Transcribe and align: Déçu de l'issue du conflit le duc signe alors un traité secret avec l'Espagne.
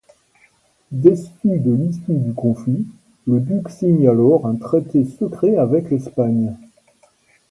Déçu 0.91 1.29
de 1.59 1.73
l'issue 1.73 2.15
du 2.15 2.33
conflit 2.33 2.87
le 3.27 3.39
duc 3.39 3.69
signe 3.69 4.07
alors 4.07 4.47
un 4.47 4.55
traité 4.55 5.05
secret 5.05 5.57
avec 5.57 5.91
l'Espagne. 5.91 6.55